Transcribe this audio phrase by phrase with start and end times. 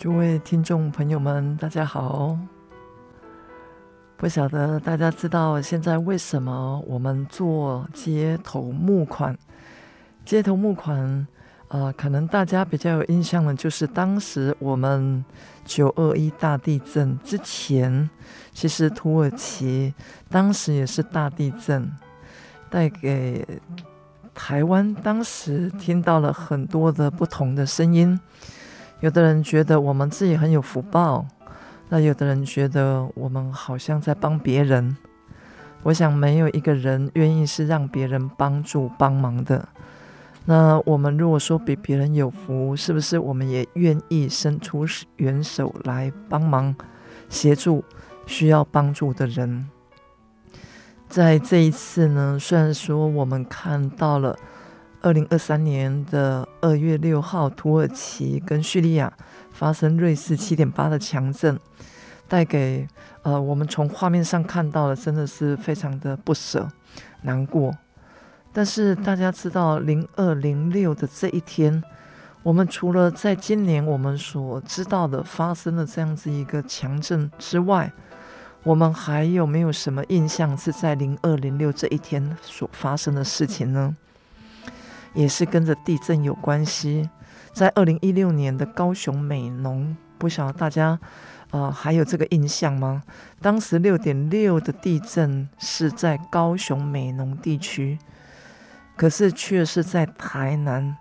[0.00, 2.34] 诸位听众朋友们，大家好。
[4.16, 9.36] 不晓得大家知道现在为什么我们做街头募款？
[10.24, 11.26] 街头募款，
[11.68, 15.22] 啊、可能大家比较有印象的，就是当时我们
[15.66, 18.08] 九二一大地震之前，
[18.52, 19.92] 其实土耳其
[20.30, 21.92] 当时也是大地震，
[22.70, 23.46] 带给
[24.32, 28.18] 台湾当时听到了很多的不同的声音。
[29.00, 31.26] 有的人觉得我们自己很有福报，
[31.88, 34.96] 那有的人觉得我们好像在帮别人。
[35.82, 39.66] 我想没有一个人愿意是让别人帮助帮忙的。
[40.44, 44.84] 那我们如果说比别人有福，是不是我们也愿意伸出
[45.16, 46.74] 援手来帮忙
[47.30, 47.82] 协助
[48.26, 49.68] 需要帮助的人？
[51.08, 54.36] 在这一次呢，虽然说我们看到了
[55.02, 59.10] 二零二三年的二月六号，土耳其跟叙利亚
[59.50, 61.58] 发生芮氏七点八的强震，
[62.28, 62.86] 带给
[63.22, 66.68] 呃我们从画面上看到的真的是非常的不舍、
[67.22, 67.74] 难过。
[68.52, 71.82] 但是大家知道，零二零六的这一天，
[72.42, 77.90] 我们除了在今年我们所知道的发生了这样子一个强震之外，
[78.64, 83.96] 我们还有没有什么印象是在零二零六这一天所发生的事情呢？
[85.14, 87.08] 也是跟着地震有关系。
[87.52, 90.98] 在二零一六年的高雄美浓，不晓得大家
[91.50, 93.02] 呃还有这个印象吗？
[93.40, 97.98] 当时六点六的地震是在高雄美浓地区。
[98.96, 100.94] 可是却是在台南，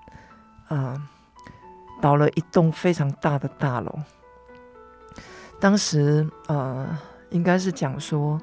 [0.70, 1.02] 啊、呃，
[2.02, 4.00] 倒了一栋非常大的大楼。
[5.60, 6.98] 当时，呃，
[7.30, 8.40] 应该是讲说，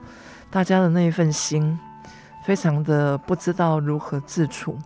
[0.50, 1.80] 大家的那一份心，
[2.44, 4.78] 非常的不知道如何自处，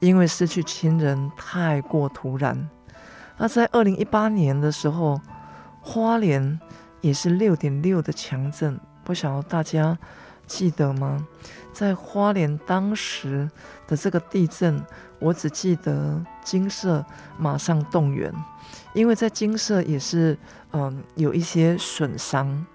[0.00, 2.68] 因为失去亲人太过突然。
[3.36, 5.20] 那在二零一八年的时候，
[5.80, 6.58] 花莲
[7.00, 9.96] 也是六点六的强震，不晓得大家
[10.46, 11.26] 记得吗？
[11.72, 13.48] 在花莲当时
[13.86, 14.84] 的这个地震，
[15.18, 17.04] 我只记得金色
[17.38, 18.32] 马上动员，
[18.92, 20.36] 因为在金色也是
[20.72, 22.66] 嗯、有一些损伤，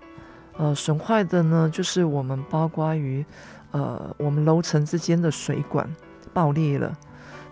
[0.58, 3.26] 呃损坏的呢就是我们包括于
[3.72, 5.88] 呃我们楼层之间的水管
[6.34, 6.98] 爆裂了，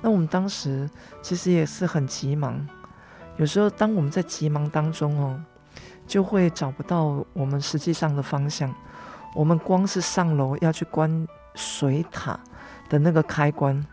[0.04, 0.88] 那我们当时
[1.22, 2.68] 其实也是很急忙，
[3.38, 5.42] 有时候当我们在急忙当中哦，
[6.06, 8.72] 就会找不到我们实际上的方向。
[9.34, 11.26] 我们光是上楼要去关
[11.56, 12.38] 水塔
[12.90, 13.84] 的那个开关，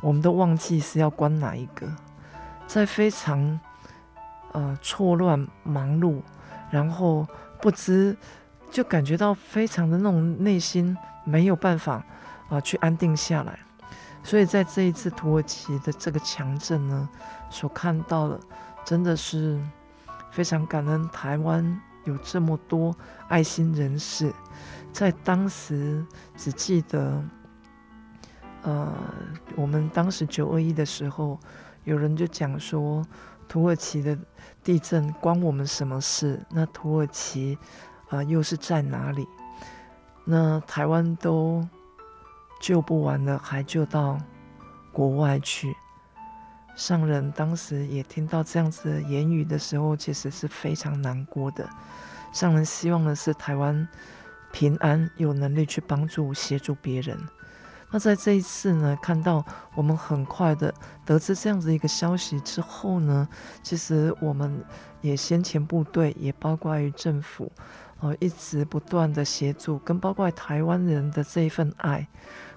[0.00, 1.86] 我们都忘记是要关哪一个，
[2.66, 3.60] 在非常
[4.52, 6.22] 呃错乱忙碌，
[6.70, 7.28] 然后
[7.60, 8.16] 不知
[8.70, 12.04] 就感觉到非常的那种内心没有办法啊、
[12.52, 13.58] 呃、去安定下来，
[14.22, 17.08] 所以在这一次土耳其的这个强震呢，
[17.50, 18.38] 所看到的
[18.84, 19.60] 真的是
[20.30, 22.94] 非常感恩台湾有这么多
[23.28, 24.32] 爱心人士。
[24.92, 26.04] 在当时
[26.36, 27.22] 只记得，
[28.62, 28.92] 呃，
[29.56, 31.38] 我们当时九二一的时候，
[31.84, 33.04] 有人就讲说，
[33.48, 34.18] 土耳其的
[34.62, 36.44] 地震关我们什么事？
[36.50, 37.58] 那土耳其，
[38.10, 39.26] 呃，又是在哪里？
[40.24, 41.66] 那台湾都
[42.60, 44.16] 救不完了，还救到
[44.92, 45.74] 国外去？
[46.76, 51.68] 上人当时也听到这样子的言语的时候，其实是非常难过的。
[52.32, 53.88] 上人希望的是台湾。
[54.52, 57.16] 平安，有能力去帮助协助别人。
[57.88, 59.44] 那在这一次呢，看到
[59.76, 60.74] 我们很快的
[61.04, 63.28] 得知这样子一个消息之后呢，
[63.62, 64.60] 其实我们
[65.02, 67.52] 也先前部队也包括于政府，
[68.00, 72.08] 呃，一直不断的协助，跟包括台湾人的这一份爱，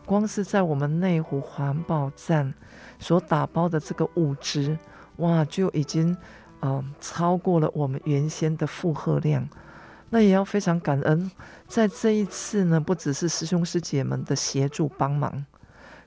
[0.06, 2.54] 光是在我们内湖环保站
[3.00, 4.78] 所打包的这个物资，
[5.18, 6.16] 哇，就已经
[6.66, 9.50] 嗯、超过了我们原先的负荷量。
[10.10, 11.30] 那也要非常感恩，
[11.68, 15.46] 在这一次呢，不只是师兄师姐们的协助帮忙，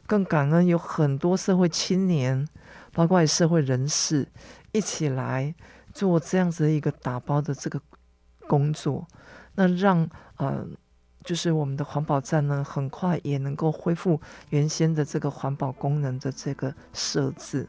[0.07, 2.49] 更感恩有很多社会青年，
[2.93, 4.27] 包括社会人士
[4.73, 5.55] 一起来
[5.93, 7.79] 做这样子的一个打包的这个
[8.47, 9.07] 工作，
[9.57, 10.65] 那让呃，
[11.27, 14.19] 就是我们的环保站呢，很快也能够恢复
[14.51, 17.69] 原先的这个环保功能的这个设置。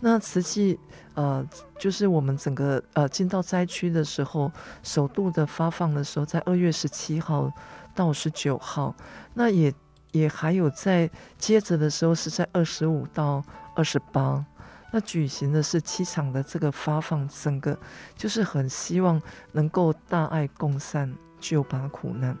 [0.00, 0.78] 那瓷器
[1.14, 1.46] 呃，
[1.78, 4.50] 就是我们整个呃进到灾区的时候，
[4.82, 7.52] 首度的发放的时候，在二月十七号
[7.94, 8.94] 到十九号，
[9.34, 9.72] 那也
[10.12, 11.08] 也还有在
[11.38, 13.44] 接着的时候是在二十五到
[13.76, 14.44] 二十八，
[14.90, 17.78] 那举行的是七场的这个发放，整个
[18.16, 19.20] 就是很希望
[19.52, 22.34] 能够大爱共善，救拔苦难，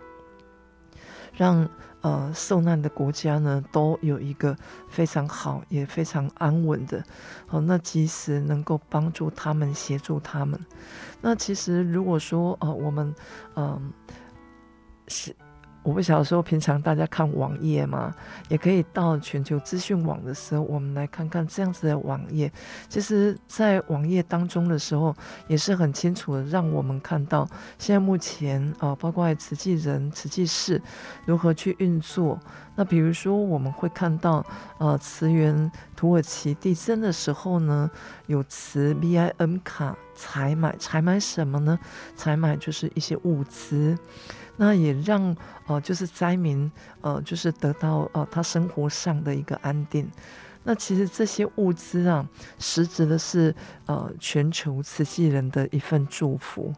[1.34, 1.68] 让。
[2.02, 4.56] 呃，受难的国家呢，都有一个
[4.88, 7.04] 非常好也非常安稳的，
[7.50, 10.58] 哦，那及时能够帮助他们，协助他们，
[11.20, 13.14] 那其实如果说，呃，我们，
[13.54, 13.92] 嗯、
[15.08, 15.36] 是。
[15.82, 18.14] 我不晓得说，平常大家看网页嘛，
[18.48, 22.52] 也可以到全球资讯网的时候，我们来看看这样子的网页。
[22.88, 25.14] 其实，在网页当中的时候，
[25.48, 27.48] 也是很清楚的，让我们看到
[27.78, 30.80] 现在目前啊、呃，包括慈济人、慈济事
[31.24, 32.38] 如何去运作。
[32.76, 34.44] 那比如说，我们会看到，
[34.78, 37.90] 呃，慈援土耳其地震的时候呢，
[38.26, 41.78] 有慈 BIN 卡采买，采买什么呢？
[42.14, 43.98] 采买就是一些物资。
[44.60, 45.34] 那也让
[45.66, 46.70] 呃，就是灾民
[47.00, 50.06] 呃，就是得到呃，他生活上的一个安定。
[50.62, 52.28] 那其实这些物资啊，
[52.58, 53.54] 实质的是
[53.86, 56.72] 呃，全球慈济人的一份祝福。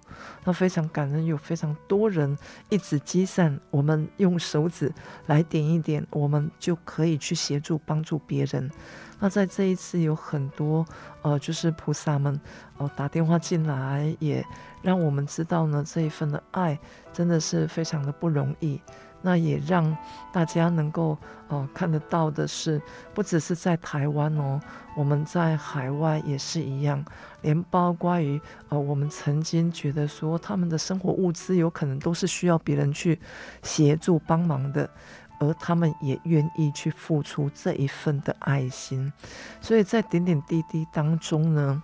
[0.44, 2.38] 那非常感恩，有非常多人
[2.68, 4.92] 一直积善，我们用手指
[5.26, 8.70] 来点一点，我们就可以去协助帮助别人。
[9.18, 10.84] 那在这一次有很多
[11.22, 12.40] 呃，就是菩萨们
[12.78, 14.44] 呃打电话进来，也
[14.80, 16.78] 让我们知道呢，这一份的爱
[17.12, 18.80] 真的是非常的不容易。
[19.22, 19.96] 那也让
[20.32, 21.16] 大家能够
[21.48, 22.82] 呃看得到的是，
[23.14, 24.60] 不只是在台湾哦，
[24.96, 27.04] 我们在海外也是一样，
[27.40, 33.18] 连包括于呃我们曾经觉得说他们的生活物资有可能都是需要别人去
[33.62, 34.90] 协助帮忙的。
[35.38, 39.12] 而他们也愿意去付出这一份的爱心，
[39.60, 41.82] 所以在点点滴滴当中呢，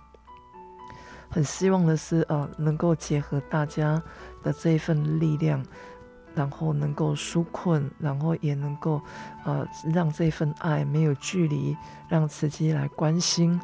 [1.29, 4.01] 很希望的是，呃，能够结合大家
[4.41, 5.61] 的这一份力量，
[6.39, 9.01] 然后能够纾困，然后也能够，
[9.43, 11.75] 呃，让这份爱没有距离，
[12.07, 13.59] 让慈济来关心。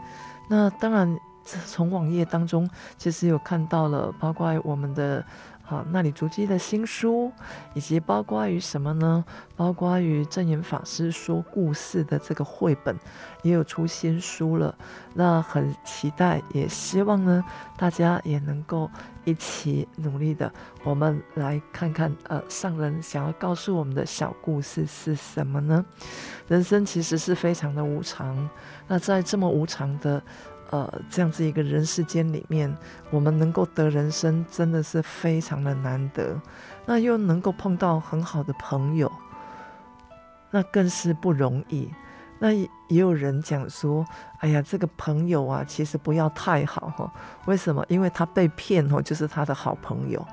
[0.50, 5.24] 那当然，从网页当中其实有看到了，包括我们的。
[5.68, 7.32] 好，那李足迹的新书，
[7.74, 9.26] 以及包括于什么呢？
[9.56, 12.96] 包括于证严法师说故事的这个绘本，
[13.42, 14.76] 也有出新书了。
[15.16, 17.44] 那很期待，也希望呢，
[17.78, 18.88] 大家也能够
[19.24, 20.54] 一起努力的，
[20.84, 25.84] 我们来看看，呃，上人想要告诉我们的小故事是什么呢？
[26.48, 28.48] 人生其实是非常的无常，
[28.88, 30.22] 那在这么无常的。
[30.72, 32.76] 呃，这样子一个人世间里面，
[33.12, 36.40] 我们能够得人生，真的是非常的难得。
[36.86, 39.12] 那又能够碰到很好的朋友，
[40.52, 41.90] 那更是不容易。
[42.40, 44.06] 那也有人讲说，
[44.40, 47.14] 哎呀，这个朋友啊，其实不要太好哈。
[47.46, 47.86] 为什么？
[47.88, 50.26] 因为他被骗哦，就是他的好朋友。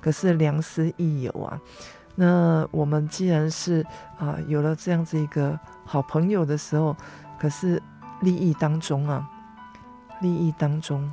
[0.00, 1.58] 可是良师益友啊，
[2.16, 3.84] 那我们既然是
[4.18, 6.94] 啊，有了这样子一个好朋友的时候，
[7.38, 7.82] 可是
[8.20, 9.28] 利益当中啊。
[10.20, 11.12] 利益当中，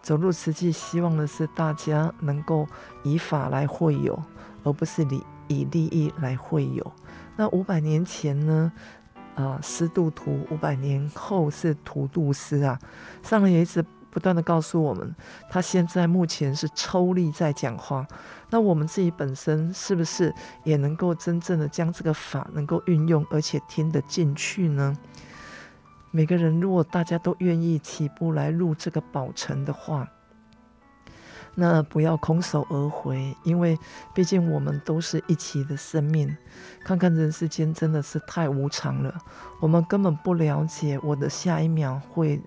[0.00, 2.66] 走入慈济，希望的是大家能够
[3.02, 4.20] 以法来会友，
[4.64, 6.92] 而不是以以利益来会友。
[7.36, 8.72] 那五百年前呢？
[9.34, 12.78] 啊，师度徒，五百年后是徒度师啊。
[13.22, 15.16] 上人也一直不断的告诉我们，
[15.48, 18.06] 他现在目前是抽离在讲话。
[18.50, 24.94] 那我们自己本身是不是也能够真正的将这个法能够运用，而且听得进去呢？
[26.14, 30.06] 每个人，如果大家都愿意起步来入这个宝城的话，
[31.54, 33.78] 那不要空手而回，因为
[34.14, 36.36] 毕竟我们都是一起的生命。
[36.84, 39.18] 看看人世间真的是太无常了，
[39.58, 42.38] 我们根本不了解我的下一秒会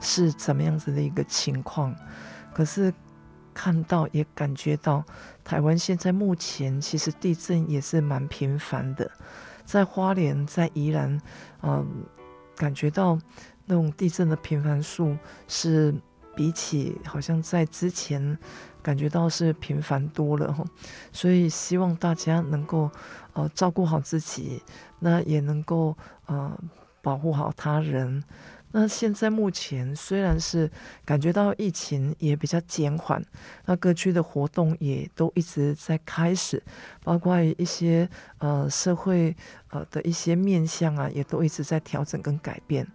[0.00, 1.94] 是怎么样子的一个情况。
[2.52, 2.92] 可是
[3.54, 5.04] 看到也感觉到，
[5.44, 9.08] 台湾现在目前其实地震也是蛮频繁的，
[9.64, 11.20] 在花莲，在宜兰，
[11.62, 11.86] 嗯。
[12.56, 13.18] 感觉到
[13.66, 15.16] 那种地震的频繁数
[15.48, 15.94] 是
[16.34, 18.36] 比起好像在之前
[18.82, 20.54] 感觉到是频繁多了，
[21.12, 22.90] 所以希望大家能够
[23.34, 24.62] 呃照顾好自己，
[24.98, 26.58] 那也能够呃
[27.00, 28.22] 保护好他人。
[28.74, 30.70] 那现在目前虽然是
[31.04, 33.22] 感觉到疫情也比较减缓，
[33.66, 36.62] 那各区的活动也都一直在开始，
[37.04, 39.36] 包括一些呃社会
[39.68, 42.86] 呃的一些面向啊，也都一直在调整跟改变。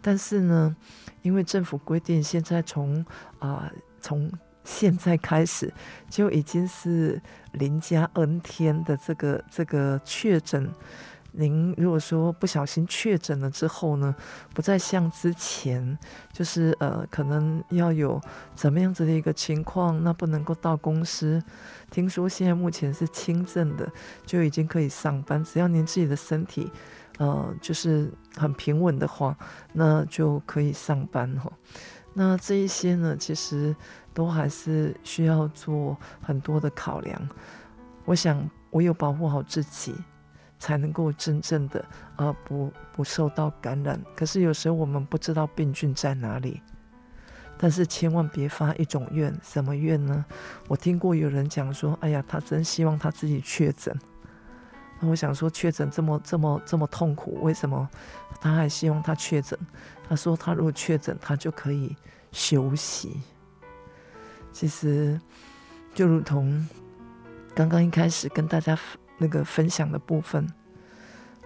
[0.00, 0.76] 但是呢，
[1.22, 3.04] 因为政府规定，现在从
[3.40, 3.70] 啊
[4.00, 4.30] 从
[4.62, 5.72] 现在开始
[6.08, 7.20] 就已经是
[7.52, 10.72] 零加 N 天的这个这个确诊。
[11.32, 14.14] 您如果说不小心确诊了之后呢，
[14.54, 15.98] 不再像之前，
[16.32, 18.20] 就是呃，可能要有
[18.54, 21.42] 怎么样子的一个情况，那不能够到公司。
[21.90, 23.90] 听说现在目前是轻症的，
[24.26, 26.70] 就已经可以上班，只要您自己的身体，
[27.18, 29.36] 呃，就是很平稳的话，
[29.72, 31.52] 那就可以上班哈。
[32.14, 33.76] 那这一些呢，其实
[34.12, 37.28] 都还是需要做很多的考量。
[38.04, 39.94] 我想，我有保护好自己。
[40.58, 41.84] 才能够真正的
[42.16, 44.00] 呃不不受到感染。
[44.16, 46.60] 可是有时候我们不知道病菌在哪里，
[47.56, 50.24] 但是千万别发一种愿，什么愿呢？
[50.66, 53.96] 我听过有人讲说，哎呀，他真希望他自己确诊。
[55.00, 57.88] 那我想说，确诊这么这么这么痛苦，为什么
[58.40, 59.58] 他还希望他确诊？
[60.08, 61.96] 他说他如果确诊，他就可以
[62.32, 63.20] 休息。
[64.52, 65.20] 其实
[65.94, 66.66] 就如同
[67.54, 68.76] 刚刚一开始跟大家。
[69.18, 70.48] 那个分享的部分，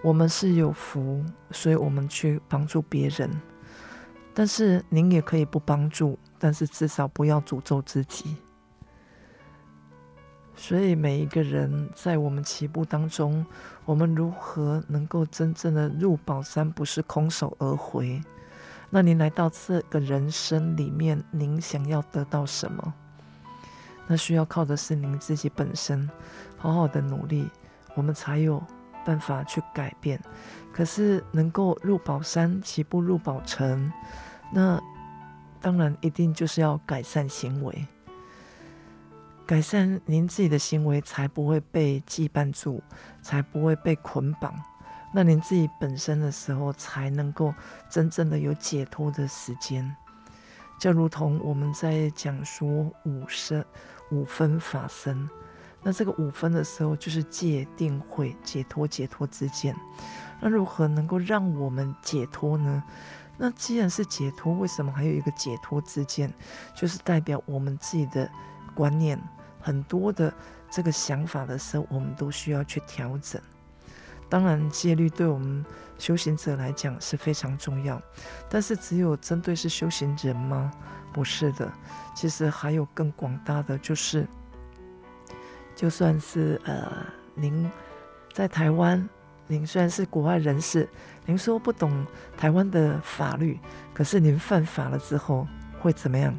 [0.01, 3.29] 我们是有福，所以我们去帮助别人。
[4.33, 8.37] 但是您也可以不帮助，但是至少不要诅咒自己。
[10.55, 13.45] 所以每一个人在我们起步当中，
[13.85, 18.21] 我们如何能够真正的入宝山，不是空手而回？
[18.89, 22.93] 那您来到这个人生里面，您想要得到什么？
[24.05, 26.09] 那需要靠的是您自己本身，
[26.57, 27.47] 好好的努力。
[27.95, 28.61] 我们才有
[29.05, 30.19] 办法去改变。
[30.71, 33.91] 可是能够入宝山，起步入宝城，
[34.51, 34.81] 那
[35.61, 37.87] 当然一定就是要改善行为，
[39.45, 42.81] 改善您自己的行为，才不会被羁绊住，
[43.21, 44.53] 才不会被捆绑。
[45.13, 47.53] 那您自己本身的时候，才能够
[47.89, 49.95] 真正的有解脱的时间。
[50.79, 53.63] 就如同我们在讲说五声
[54.09, 55.29] 五分法身。
[55.83, 59.75] 那这个五分的时候，就是戒定慧解脱解脱之间。
[60.39, 62.83] 那如何能够让我们解脱呢？
[63.37, 66.31] 那既然是解脱，为什么还有一个解脱之间？
[66.75, 68.29] 就是代表我们自己的
[68.73, 69.21] 观念
[69.59, 70.33] 很多的
[70.69, 73.41] 这个想法的时候，我们都需要去调整。
[74.29, 75.65] 当然，戒律对我们
[75.97, 78.01] 修行者来讲是非常重要，
[78.49, 80.71] 但是只有针对是修行人吗？
[81.11, 81.71] 不是的，
[82.15, 84.25] 其实还有更广大的，就是。
[85.75, 86.91] 就算是呃，
[87.35, 87.69] 您
[88.31, 89.07] 在台湾，
[89.47, 90.87] 您虽然是国外人士，
[91.25, 92.05] 您说不懂
[92.37, 93.59] 台湾的法律，
[93.93, 95.47] 可是您犯法了之后
[95.79, 96.37] 会怎么样？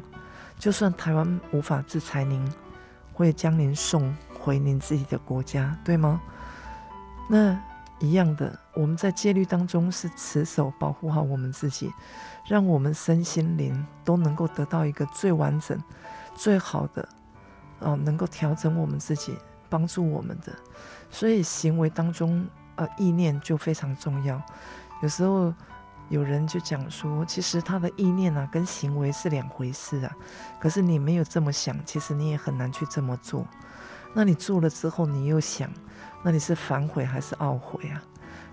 [0.57, 2.49] 就算台湾无法制裁您，
[3.13, 6.21] 会将您送回您自己的国家，对吗？
[7.29, 7.59] 那
[7.99, 11.91] 一样的，我们在戒律当中是持守保护好我们自己，
[12.47, 15.81] 让我们身心灵都能够得到一个最完整、
[16.35, 17.07] 最好的。
[17.85, 19.37] 哦，能够调整我们自己，
[19.69, 20.51] 帮助我们的，
[21.09, 24.41] 所以行为当中，呃，意念就非常重要。
[25.01, 25.53] 有时候
[26.09, 30.11] 有人就讲说，其实他的意念啊，跟行为是两回事啊。
[30.59, 33.47] 可是你没有这么想，其实你也很难去这么做。
[34.13, 35.69] 那你做了之后，你又想，
[36.23, 38.01] 那你是反悔还是懊悔啊？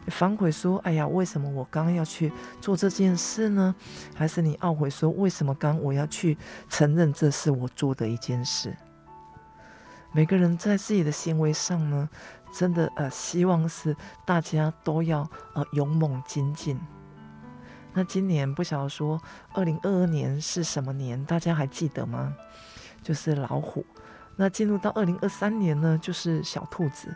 [0.05, 3.75] 你反悔说，哎呀，为什么我刚要去做这件事呢？
[4.15, 6.37] 还是你懊悔说，为什么刚我要去
[6.69, 8.77] 承认这是我做的一件事？
[10.15, 12.09] 每个人在自己的行为上呢，
[12.53, 16.79] 真的呃，希望是大家都要呃勇猛精进。
[17.95, 19.21] 那今年不晓得说，
[19.55, 21.25] 二零二二年是什么年？
[21.25, 22.35] 大家还记得吗？
[23.03, 23.85] 就是老虎。
[24.37, 27.15] 那进入到二零二三年呢，就是小兔子。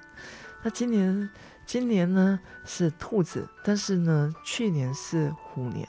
[0.63, 1.29] 那今年
[1.67, 5.87] 今年呢是兔子，但是呢去年是虎年。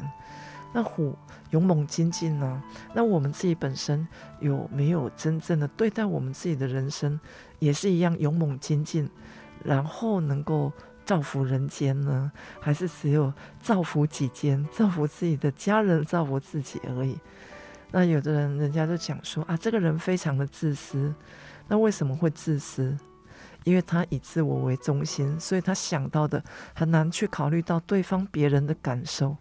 [0.74, 1.18] 那虎。
[1.52, 2.62] 勇猛精进呢？
[2.94, 4.08] 那我们自己本身
[4.40, 7.20] 有没有真正的对待我们自己的人生，
[7.60, 9.10] 也是一样勇猛精进，
[9.64, 10.72] 然后能够
[11.06, 12.32] 造福人间呢？
[12.60, 17.18] 还是只有造福己间，造福自己的家人，造福自己而已？
[17.92, 21.14] 那有的人，人家就讲说啊，这个人非常的自私。
[21.70, 22.98] 那为什么会自私？
[23.64, 26.42] 因为他以自我为中心，所以他想到的
[26.74, 29.36] 很难去考虑到对方别人的感受。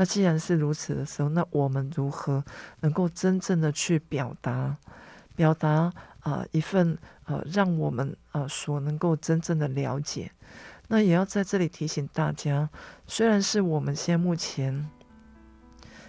[0.00, 2.44] 那既然是如此的时候，那我们如何
[2.82, 4.76] 能够真正的去表达，
[5.34, 10.30] 表达啊、一份呃让我们啊、呃、所能够真正的了解？
[10.86, 12.70] 那也要在这里提醒大家，
[13.08, 14.88] 虽然是我们现在目前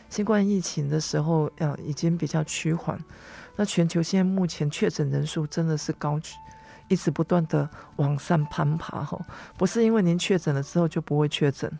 [0.07, 3.03] 新冠疫情的时候，呃，已经比较趋缓。
[3.55, 6.19] 那全球现在目前确诊人数真的是高，
[6.89, 9.19] 一直不断的往上攀爬哈。
[9.57, 11.71] 不是因为您确诊了之后就不会确诊，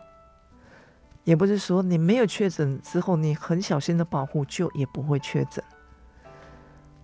[1.23, 5.63] 也不是说你没有确诊之后你很小心的保护就也不会确诊。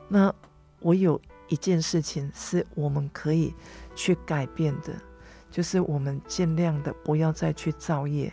[0.08, 0.34] 那
[0.80, 3.54] 我有一件事情是我们可以
[3.96, 4.94] 去改变的，
[5.50, 8.32] 就是我们尽量的不要再去造业。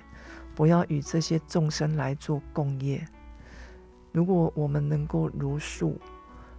[0.55, 3.03] 不要与这些众生来做共业。
[4.13, 5.99] 如果我们能够如数，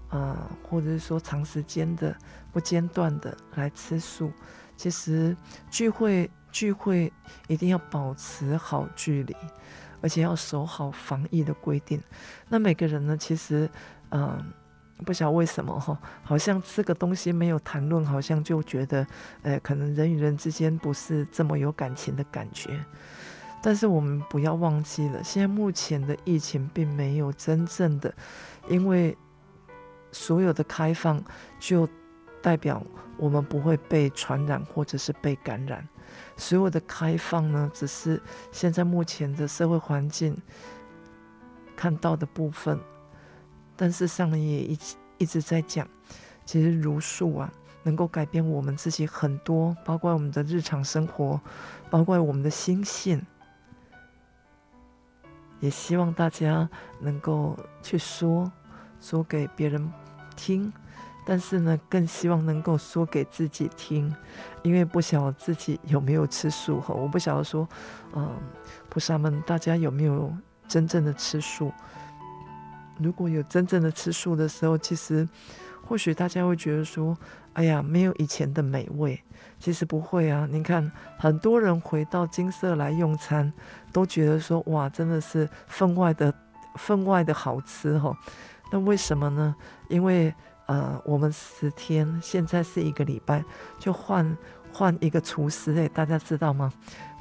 [0.09, 2.17] 啊、或者是说长时间的、
[2.51, 4.31] 不间断的来吃素，
[4.75, 5.37] 其实
[5.69, 7.12] 聚会聚会
[7.48, 9.36] 一定要保持好距离，
[10.00, 12.00] 而且要守好防疫的规定。
[12.48, 13.69] 那每个人呢，其实，
[14.12, 14.41] 嗯、
[15.03, 19.05] 不晓得为什么哈，好像这个东西没有谈论，好像就觉得，
[19.41, 22.79] 呃，可能人与人之间不是这么有感情的感觉。
[23.62, 28.13] 但是我们不要忘记了，现在目前的疫情并没有真正的，
[28.69, 29.17] 因为
[30.12, 31.24] 所有的开放
[31.60, 31.88] 就
[32.41, 32.83] 代表
[33.17, 35.88] 我们不会被传染或者是被感染。
[36.35, 38.21] 所有的开放呢，只是
[38.51, 40.35] 现在目前的社会环境
[41.75, 42.79] 看到的部分。
[43.75, 45.87] 但是上面也一直一直在讲，
[46.45, 51.41] 其实如素啊，能够改变我们自己很多，包括我们的日常生活，
[51.89, 53.25] 包括我们的心性。
[55.59, 58.51] 也希望大家能够去说，
[58.99, 59.91] 说给别人
[60.35, 60.71] 听，
[61.25, 64.13] 但是呢，更希望能够说给自己听，
[64.61, 67.67] 因为不晓得自己有没有吃素哈，我不晓得说，
[68.13, 68.29] 嗯，
[68.89, 70.31] 菩萨们大家有没有
[70.67, 71.71] 真正的吃素？
[72.99, 75.27] 如果有真正的吃素的时候，其实
[75.85, 77.17] 或许大家会觉得说，
[77.53, 79.21] 哎呀，没有以前的美味。
[79.59, 83.51] 其实不会啊，你看很多人回到金色来用餐，
[83.93, 86.33] 都觉得说哇，真的是分外的
[86.75, 88.13] 分外的好吃哈。
[88.71, 89.55] 那为什么呢？
[89.87, 90.33] 因为
[90.65, 93.43] 呃，我们十天现在是一个礼拜，
[93.79, 94.38] 就换
[94.71, 96.71] 换一个厨师诶，大家知道吗？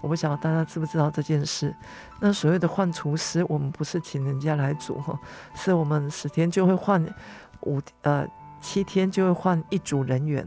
[0.00, 1.74] 我不晓得大家知不知道这件事。
[2.20, 5.18] 那所谓的换厨师，我们不是请人家来煮哈，
[5.54, 7.04] 是我们十天就会换
[7.62, 8.26] 五呃
[8.60, 10.46] 七天就会换一组人员。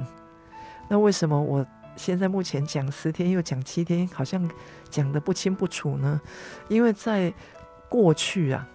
[0.87, 1.65] 那为什么我？
[1.97, 4.51] 现在目前讲十天又讲七天，好像
[4.89, 6.19] 讲得不清不楚呢。
[6.67, 7.33] 因为在
[7.87, 8.67] 过去啊，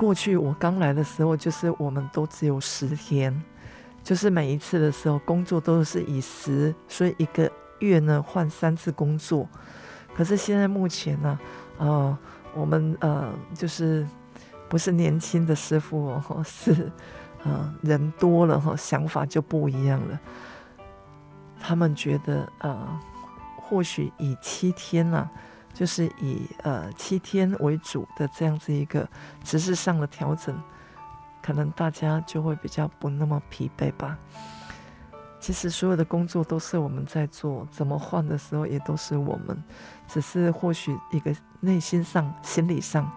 [0.00, 3.38] 过去我刚来的时候，就是我们都只有十天，
[4.02, 9.46] 就是每一次的时候工作都是以十，所以一个月呢换三次工作。
[10.14, 11.38] 可是现在目前呢，
[11.76, 12.16] 呃，
[12.54, 14.06] 我们呃就是
[14.70, 16.90] 不是年轻的师傅哦，是
[17.44, 20.18] 呃人多了哈，想法就不一样了。
[21.60, 22.98] 他们觉得，呃，
[23.58, 25.30] 或许以七天了、
[25.80, 29.08] 就是以呃七天为主的这样子一个
[29.42, 30.54] 知识上的调整，
[31.42, 34.18] 可能大家就会比较不那么疲惫吧。
[35.40, 39.64] 其实所有的工作都是我们在做，怎么换的时候也都是我们，
[40.06, 43.10] 只是或许一个内心上、心理上，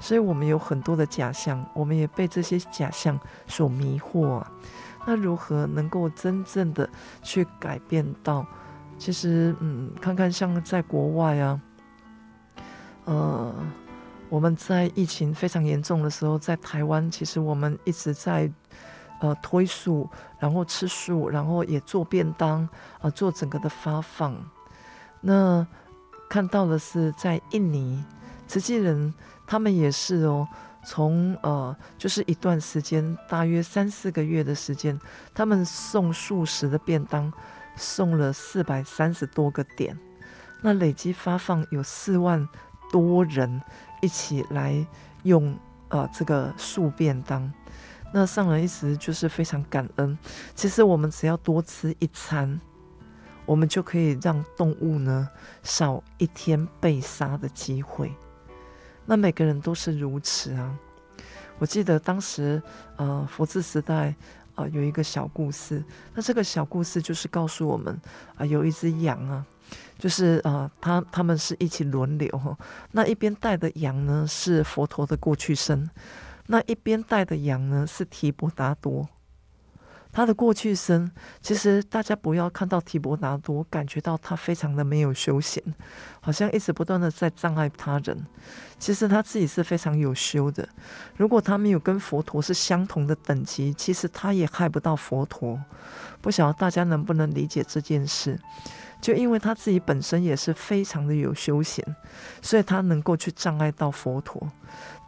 [0.00, 4.52] 所以我们有很多的假象，我们也被这些假象所迷惑啊。
[5.06, 6.90] 那如何能够真正的
[7.22, 8.44] 去改变到？
[8.98, 11.58] 其实，嗯，看看像在国外啊，
[13.04, 13.54] 呃，
[14.28, 18.50] 我们在疫情非常严重的时候，在台湾，其实我们一直在
[19.20, 20.08] 呃推素，
[20.38, 24.36] 然后吃素，然后也做便当啊，呃，做整个的发放。
[25.20, 25.66] 那
[26.28, 28.04] 看到的是在印尼，
[28.46, 29.12] 慈济人
[29.46, 30.48] 他们也是哦。
[30.82, 34.98] 从呃，就是一段时间，大约三四个月的时间，
[35.34, 37.30] 他们送素食的便当，
[37.76, 39.94] 送了四百三十多个点，
[40.62, 42.48] 那累计发放有四万
[42.90, 43.60] 多人
[44.00, 44.86] 一起来
[45.22, 45.56] 用
[45.88, 47.52] 呃这个素便当，
[48.12, 50.18] 那上人一直就是非常感恩。
[50.54, 52.60] 其实我们只要多吃一餐，
[53.46, 55.28] 我们就可以让动物呢
[55.62, 58.12] 少一天被杀的机会。
[59.06, 60.78] 那每个人都是如此啊！
[61.58, 62.62] 我记得当时，
[62.96, 64.14] 呃，佛治时代，
[64.54, 65.82] 呃，有一个小故事。
[66.14, 68.00] 那这个小故事就是告诉我们，
[68.36, 69.44] 啊、有一只羊啊，
[69.98, 72.56] 就是呃，他他们是一起轮流。
[72.92, 75.88] 那一边带的羊呢是佛陀的过去生，
[76.46, 79.08] 那一边带的羊呢是提婆达多。
[80.12, 81.08] 他的过去生，
[81.40, 85.62] 其实大家不要看到提婆达多，感觉到他非常的没有修行，
[86.20, 88.26] 好像一直不断的在障碍他人。
[88.76, 90.68] 其实他自己是非常有修的。
[91.16, 95.62] 如果他没有跟佛陀是相同的等级，其实他也害不到佛陀。
[96.20, 98.36] 不晓得大家能不能理解这件事？
[99.00, 101.84] 就因为他自己本身也是非常的有修行，
[102.42, 104.50] 所以他能够去障碍到佛陀。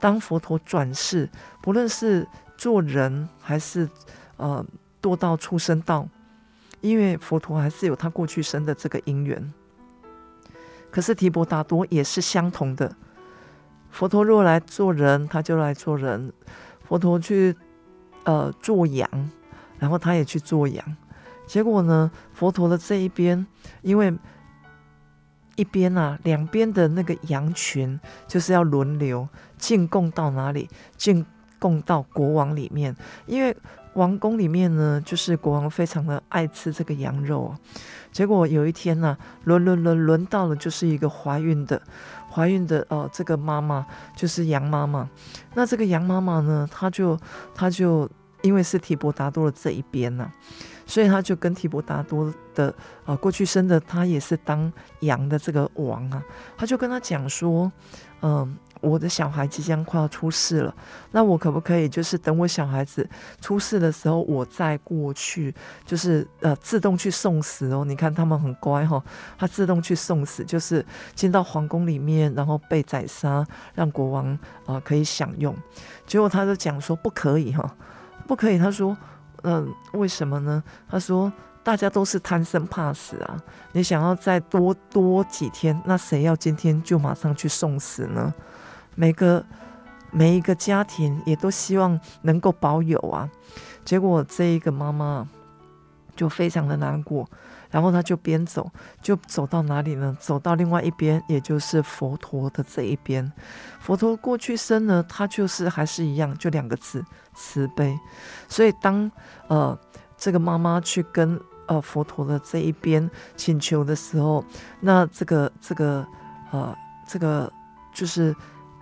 [0.00, 1.28] 当佛陀转世，
[1.61, 2.26] 不论是
[2.57, 3.88] 做人还是
[4.37, 4.64] 呃
[5.00, 6.09] 堕到畜生道，
[6.81, 9.52] 因为佛陀还是有他过去生的这个因缘。
[10.90, 12.96] 可是提婆达多也是相同的，
[13.90, 16.31] 佛陀若来做人，他就来做人；
[16.88, 17.57] 佛陀去
[18.24, 19.09] 呃做羊，
[19.78, 20.96] 然后他也去做羊。
[21.46, 23.46] 结果呢，佛陀的这一边，
[23.83, 24.12] 因为
[25.57, 29.28] 一边啊，两边的那个羊群就是要轮流
[29.59, 30.68] 进贡到哪里？
[30.96, 31.24] 进
[31.59, 33.57] 贡到国王里面，因为
[33.94, 37.59] 王宫里面呢，就是国王非常的爱吃这个羊肉啊。
[38.11, 41.81] 结果有一天呢、啊，轮轮轮轮到了，就是一个怀孕的，
[42.31, 45.09] 怀孕的呃，这个妈妈就是羊妈妈。
[45.55, 47.18] 那这个羊妈妈呢，她就
[47.55, 48.11] 她就
[48.42, 50.33] 因为是提婆达多的这一边呢、啊，
[50.92, 52.74] 所以他就跟提婆达多的
[53.07, 56.22] 呃过去生的他也是当羊的这个王啊，
[56.55, 57.72] 他就跟他讲说，
[58.20, 60.74] 嗯、我的小孩即将快要出世了，
[61.11, 63.09] 那我可不可以就是等我小孩子
[63.40, 65.55] 出世的时候，我再过去，
[65.87, 67.87] 就是呃自动去送死哦？
[67.87, 69.05] 你看他们很乖哈、哦，
[69.38, 73.42] 他自动去送死，就是进到皇宫里面，然后被宰杀，
[73.74, 75.57] 让国王啊、可以享用。
[76.07, 77.74] 结果他就讲说不可以哈，
[78.26, 78.59] 不可以。
[78.59, 78.94] 他说
[79.42, 80.62] 嗯、为什么呢？
[80.88, 83.37] 他说大家都是贪生怕死啊，
[83.72, 88.33] 你想要再多多几天，那谁要今天就马上去送死呢？
[88.94, 89.44] 每个
[90.11, 93.28] 每一个家庭也都希望能够保有啊，
[93.85, 95.26] 结果这一个妈妈
[96.14, 97.28] 就非常的难过，
[97.72, 100.16] 然后他就边走就走到哪里呢？
[100.20, 103.32] 走到另外一边，也就是佛陀的这一边。
[103.80, 107.04] 佛陀过去生呢，他就是还是一样，就两个字
[107.35, 107.98] 慈悲。
[108.46, 109.11] 所以当
[109.48, 109.76] 呃
[110.16, 114.44] 这个妈妈去跟呃佛陀的这一边请求的时候，
[114.78, 116.06] 那这个这个
[116.52, 116.76] 呃
[117.08, 117.52] 这个
[117.92, 118.32] 就是。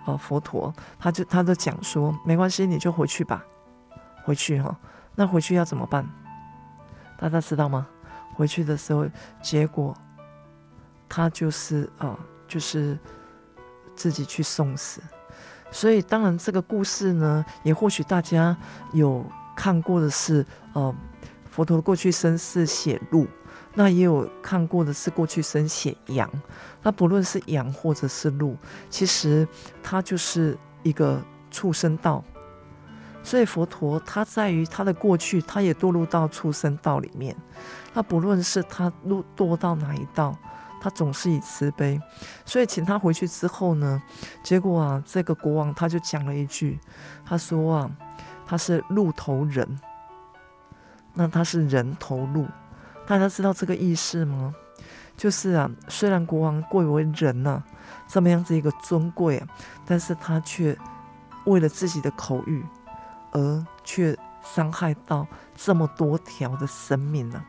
[0.07, 3.45] 呃，佛陀，他就他就讲说，没关系，你就回去吧，
[4.23, 4.75] 回去哈。
[5.13, 6.03] 那回去要怎么办？
[7.19, 7.85] 大家知道吗？
[8.33, 9.05] 回去的时候，
[9.41, 9.95] 结果
[11.07, 12.17] 他就是、呃，
[12.47, 12.97] 就是
[13.95, 15.01] 自己去送死。
[15.71, 18.57] 所以，当然这个故事呢，也或许大家
[18.93, 20.93] 有看过的是，呃，
[21.49, 23.27] 佛陀的过去生是写鹿。
[23.73, 26.29] 那也有看过的是过去生写羊，
[26.83, 28.57] 那不论是羊或者是鹿，
[28.89, 29.47] 其实
[29.81, 32.21] 它就是一个畜生道。
[33.23, 37.35] 所以佛陀他在于他的过去，他也堕入到畜生道里面。
[37.93, 40.35] 那不论是他堕堕到哪一道，
[40.81, 42.01] 他总是以慈悲。
[42.45, 44.01] 所以请他回去之后呢，
[44.43, 46.79] 结果啊，这个国王他就讲了一句，
[47.25, 47.91] 他说啊，
[48.45, 49.79] 他是鹿头人，
[51.13, 52.47] 那他是人头鹿。
[53.05, 54.55] 大家知道这个意思吗？
[55.17, 57.61] 就是啊，虽然国王贵为人呐、
[58.07, 59.47] 这么样子一个尊贵啊，
[59.85, 60.75] 但是他却
[61.45, 62.65] 为了自己的口欲，
[63.31, 67.43] 而却伤害到这么多条的生命呢、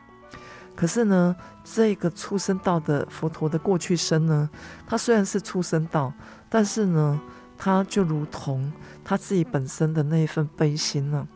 [0.75, 4.49] 可是呢，这个畜生道的佛陀的过去生呢，
[4.87, 6.11] 他虽然是畜生道，
[6.49, 7.21] 但是呢，
[7.57, 8.71] 他就如同
[9.03, 11.27] 他自己本身的那一份悲心呢、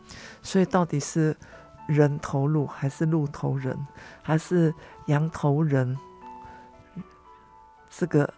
[0.42, 1.36] 所以到底是。
[1.88, 3.74] 人头鹿还是鹿头人，
[4.20, 4.74] 还是
[5.06, 5.96] 羊头人？
[7.88, 8.30] 这个，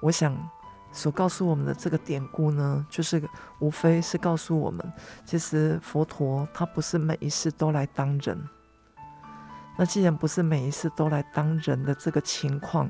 [0.00, 0.34] 我想
[0.94, 3.20] 所告诉我们的这个典故呢，就是
[3.58, 4.92] 无非是告诉我们，
[5.26, 8.38] 其实佛陀他不是每一世都来当人。
[9.76, 12.88] 那既然不是每一世都来当人的这个情况，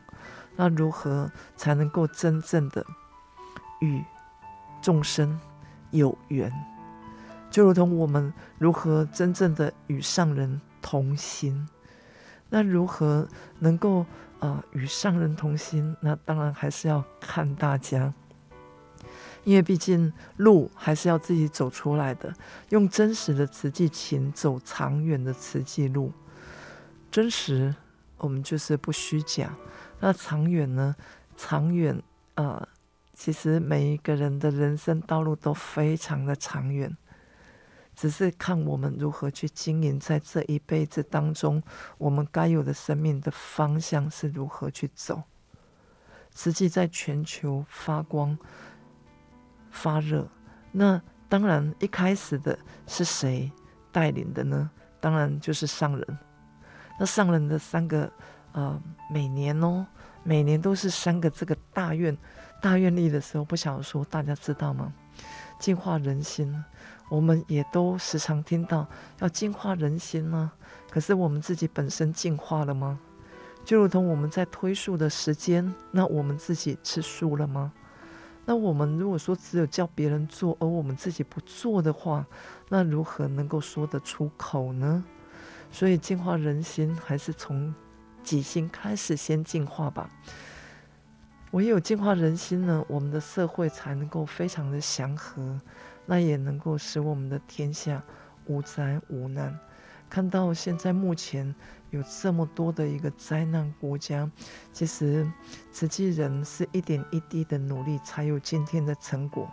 [0.54, 2.84] 那如何才能够真正的
[3.80, 4.04] 与
[4.82, 5.40] 众生
[5.90, 6.52] 有缘？
[7.50, 11.66] 就如同我们如何真正的与上人同心，
[12.50, 13.26] 那如何
[13.60, 14.04] 能够
[14.44, 15.96] 啊、与上人同心？
[16.02, 18.12] 那当然还是要看大家，
[19.42, 22.30] 因为毕竟路还是要自己走出来的，
[22.68, 26.12] 用真实的慈济情走长远的慈济路。
[27.10, 27.74] 真实，
[28.18, 29.50] 我们就是不虚假。
[30.00, 30.94] 那长远呢？
[31.38, 31.96] 长远
[32.34, 32.68] 啊、呃，
[33.14, 36.94] 其实每一个人的人生道路都非常的长远。
[37.94, 41.62] 只是看我们如何去经营，在这一辈子当中，
[41.98, 45.22] 我们该有的生命的方向是如何去走。
[46.34, 48.36] 实际在全球发光
[49.70, 50.28] 发热，
[50.72, 53.50] 那当然一开始的是谁
[53.92, 54.70] 带领的呢？
[55.00, 56.18] 当然就是上人。
[56.98, 58.10] 那上人的三个
[58.52, 58.80] 呃，
[59.10, 59.86] 每年哦，
[60.22, 62.16] 每年都是三个这个大愿
[62.60, 64.92] 大愿力的时候，不晓得说大家知道吗？
[65.60, 66.64] 净化人心。
[67.14, 68.88] 我们也都时常听到
[69.20, 70.50] 要净化人心呢？
[70.90, 72.98] 可是我们自己本身净化了吗？
[73.64, 77.72] 就如同我们在推树的时间，那我们自己吃素了吗？
[78.46, 82.26] 那我们如果说只有叫别人做，而我们自己不做的话，
[82.68, 85.04] 那如何能够说得出口呢？
[85.70, 87.72] 所以净化人心，还是从
[88.24, 90.10] 己心开始先净化吧。
[91.52, 95.60] 唯有净化人心呢，我们的社会才能够非常的祥和，
[96.06, 98.02] 那也能够使我们的天下
[98.46, 99.58] 无灾无难。
[100.10, 101.52] 看到现在目前
[101.90, 104.30] 有这么多的一个灾难国家，
[104.72, 105.28] 其实
[105.72, 109.50] 慈济人是一点一滴的努力才有今天的成果。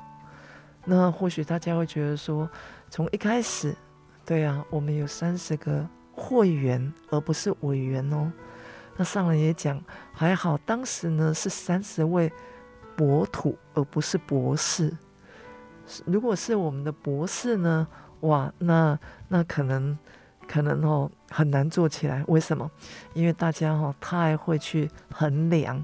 [0.86, 2.50] 那或许大家会觉得说，
[2.90, 3.76] 从一开始，
[4.26, 8.32] 对啊，我们有三十个会员，而不是委员哦。
[8.98, 9.82] 那上人也讲，
[10.14, 12.32] 还好当时呢是三十位
[12.96, 14.96] 博土，而不是博士。
[16.06, 17.88] 如果是我们的博士呢，
[18.22, 19.98] 哇，那那可能。
[20.48, 22.70] 可能哦很难做起来，为什么？
[23.14, 25.82] 因为大家哦太会去衡量，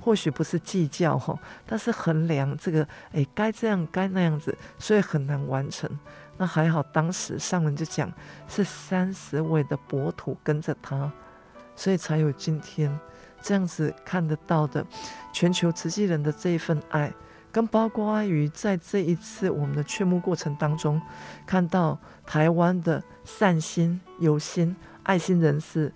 [0.00, 5.88] 或许不是计较哈，但是衡量这个哎该这样该那样子，所以很难完成。
[6.36, 8.12] 那还好，当时上人就讲
[8.48, 11.12] 是三十位的博土跟着他，
[11.76, 12.98] 所以才有今天
[13.40, 14.84] 这样子看得到的
[15.32, 17.12] 全球慈济人的这一份爱。
[17.58, 21.02] 跟包括于在这一次我们的劝募过程当中，
[21.44, 25.92] 看到台湾的善心、有心、爱心人士，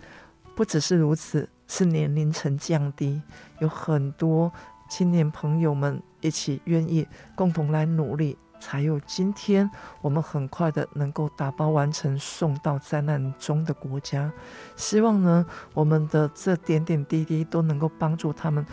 [0.57, 3.23] 不只是如此，是年龄层降低，
[3.61, 4.51] 有很多
[4.91, 9.71] 青年朋友们一起愿意共同来努力，才有今天
[10.01, 14.33] 我们很快的能够打包完成送到灾难中的国家。
[14.75, 18.67] 希望呢，我们的这点点滴滴都能够帮助他们。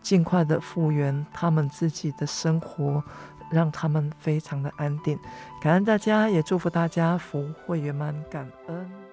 [0.00, 3.02] 尽快的复原他们自己的生活，
[3.50, 5.18] 让他们非常的安定。
[5.60, 9.09] 感恩大家，也祝福大家福会圆满，感恩。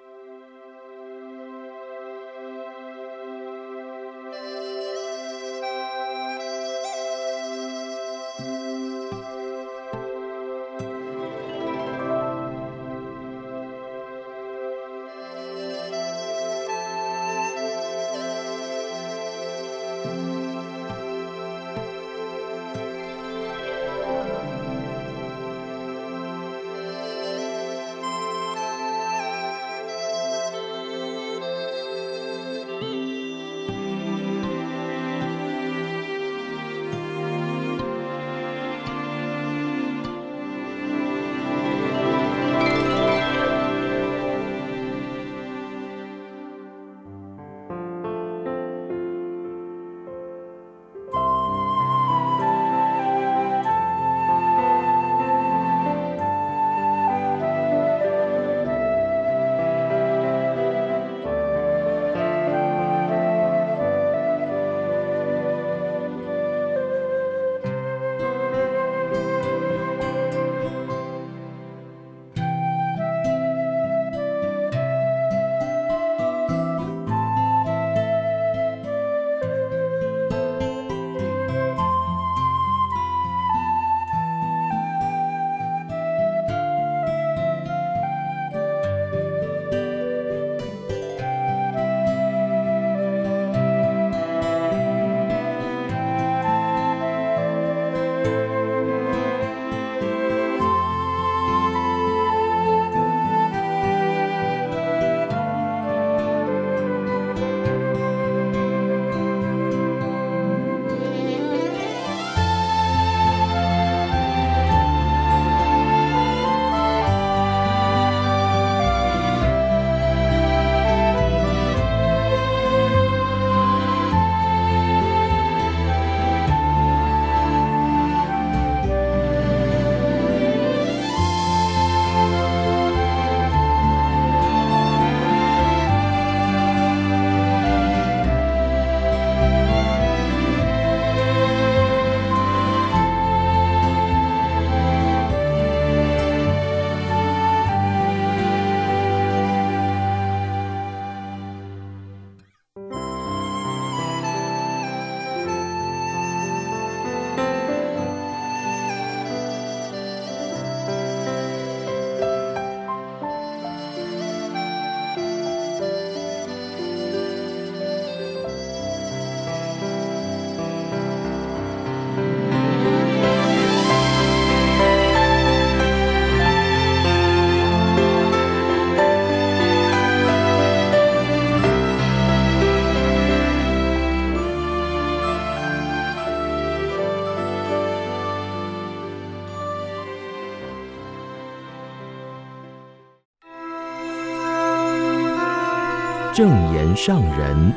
[196.38, 197.74] 正言上人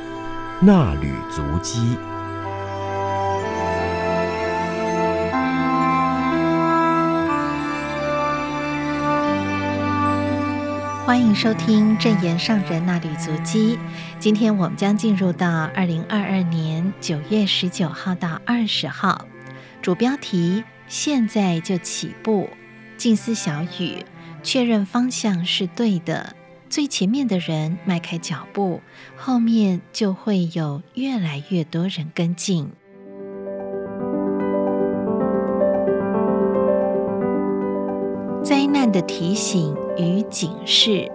[0.60, 1.96] 那履足迹。
[11.06, 13.78] 欢迎收听正言上人那履足迹。
[14.18, 19.24] 今天我们将进入到二零二二年九月十九号到二十号，
[19.80, 22.50] 主标题：现在就起步，
[22.98, 24.04] 静思小语，
[24.42, 26.36] 确认方向是对的。
[26.70, 28.80] 最前面的人迈开脚步，
[29.16, 32.70] 后面就会有越来越多人跟进。
[38.44, 41.10] 灾难的提醒与警示。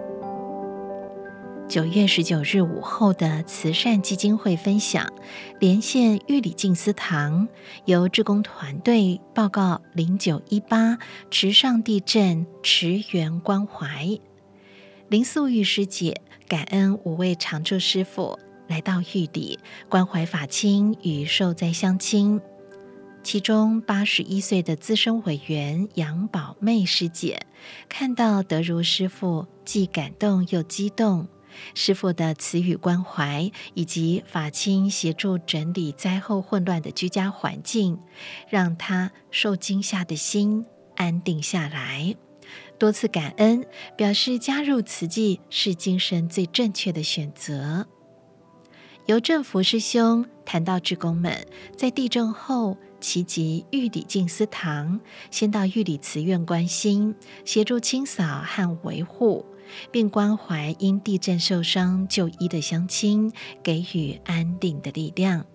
[1.66, 5.10] 九月十九日午后的慈善基金会分享，
[5.58, 7.48] 连线玉里静思堂，
[7.86, 10.98] 由志工团队报告零九一八
[11.30, 14.20] 池上地震驰援关怀。
[15.08, 19.56] 林素玉师姐感恩五位常住师父来到玉里
[19.88, 22.40] 关怀法亲与受灾乡亲。
[23.22, 27.46] 其中八十一岁的资深委员杨宝妹师姐
[27.88, 31.28] 看到德如师父，既感动又激动。
[31.74, 37.96] 师父的慈语关怀，以及法亲协助整理灾后混乱的居家环境，
[38.48, 40.66] 让他受惊吓的心
[40.96, 42.16] 安定下来。
[42.78, 43.64] 多次感恩，
[43.96, 47.86] 表示加入慈济是今生最正确的选择。
[49.06, 59.46] 由正福师兄谈到志工们在地震后，齐集玉里静思堂，先到玉里慈院关心，协助清扫和维护，
[59.92, 65.46] 并关怀因地震受伤就医的乡亲，给予安定的力量。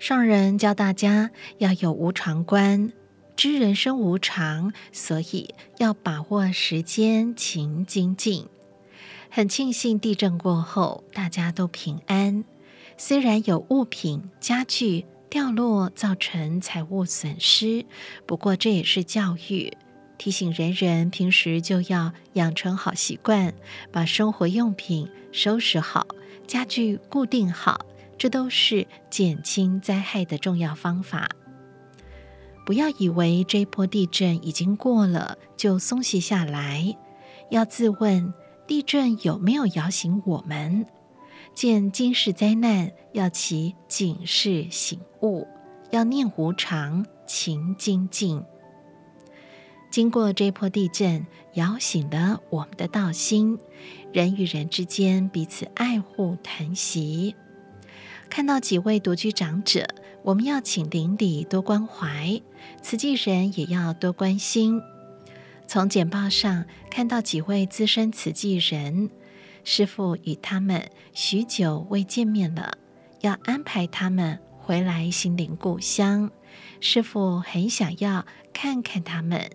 [0.00, 2.92] 上人教大家要有无常观，
[3.42, 8.46] 知人生无常，所以要把握时间勤精进。
[9.32, 12.44] 很庆幸地震过后大家都平安。
[12.96, 17.84] 虽然有物品、家具掉落造成财物损失，
[18.26, 19.76] 不过这也是教育，
[20.18, 23.52] 提醒人人平时就要养成好习惯，
[23.90, 26.06] 把生活用品收拾好，
[26.46, 31.28] 家具固定好，这都是减轻灾害的重要方法。
[32.64, 36.96] 不要以为这一波地震已经过了就松懈下来，
[37.50, 38.32] 要自问
[38.66, 40.86] 地震有没有摇醒我们。
[41.54, 45.46] 见今世灾难，要起警示醒悟，
[45.90, 48.42] 要念无常，勤精进。
[49.90, 53.58] 经过这波地震，摇醒了我们的道心，
[54.12, 57.34] 人与人之间彼此爱护疼惜。
[58.30, 59.86] 看到几位独居长者，
[60.22, 62.40] 我们要请邻里多关怀，
[62.80, 64.80] 慈济人也要多关心。
[65.66, 69.10] 从简报上看到几位资深慈济人。
[69.64, 72.72] 师父与他们许久未见面了，
[73.20, 76.30] 要安排他们回来心灵故乡。
[76.80, 79.50] 师父很想要看看他们。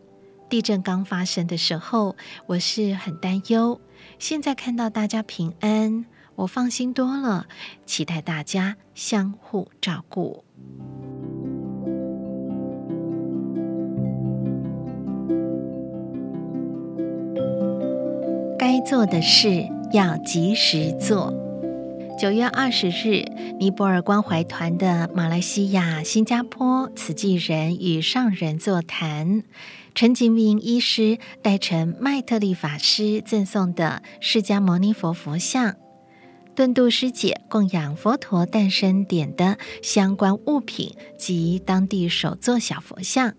[0.49, 3.79] 地震刚发生的时候，我是很担忧。
[4.17, 7.47] 现在看到大家平安，我放心多了。
[7.85, 10.46] 期待大家相互照顾。
[18.59, 19.65] 该做的事。
[19.93, 21.33] 要及时做。
[22.19, 23.23] 九月二十日，
[23.57, 29.43] 尼泊尔关怀团的马来西亚、新加坡慈济人与上人座谈，
[29.95, 35.75] 陈景明医师带承麦特利法师赠送的释迦牟尼佛佛像，
[36.57, 43.35] 顿度师姐供养佛陀诞生点的相关物品及当地首座小佛像。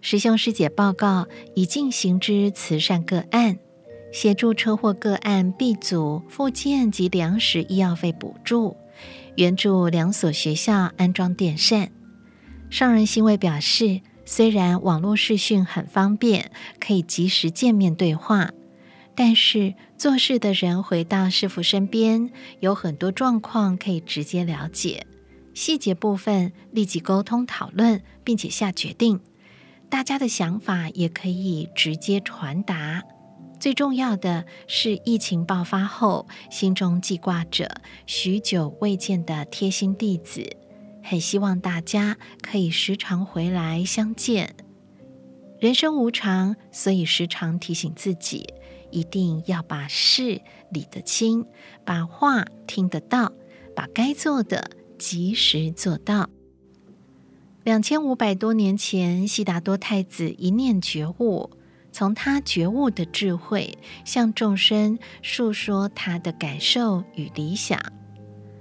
[0.00, 3.58] 师兄师姐报告已进行之慈善个案。
[4.12, 8.76] 协助车祸个案 B 组复健及粮食医药费补助，
[9.34, 11.90] 援助两所学校安装电扇。
[12.70, 18.52] 上人欣慰表示，虽然网络视讯很方便，可以及时见面对话，
[19.16, 25.06] 但是做事的人回到师父身边，有很多状况可以直接了解，
[25.54, 29.20] 细节部分立即沟通讨论，并且下决定。
[29.88, 33.04] 大家的想法也可以直接传达。
[33.60, 37.70] 最重要的是，疫情爆发后，心中记挂着
[38.04, 40.56] 许久未见的贴心弟子，
[41.04, 44.56] 很希望大家可以时常回来相见。
[45.60, 48.52] 人生无常，所以时常提醒自己，
[48.92, 50.40] 一定要把事
[50.70, 51.44] 理得清，
[51.84, 53.32] 把话听得到，
[53.74, 56.30] 把该做的及时做到。
[57.64, 61.50] 两千五百多年前，悉达多太子一念觉悟。
[61.94, 67.78] 从他觉悟的智慧，向众生述说他的感受与理想。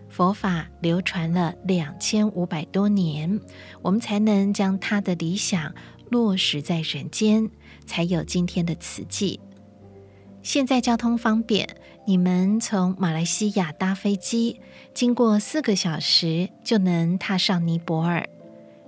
[0.10, 3.40] 佛法流传了两千五百多年，
[3.82, 5.74] 我们才能将他的理想
[6.10, 7.50] 落实在人间，
[7.86, 9.40] 才有今天的慈济。
[10.44, 11.68] 现在交通方便，
[12.06, 14.60] 你们从马来西亚搭飞机，
[14.94, 18.28] 经过四个小时就能踏上尼泊尔。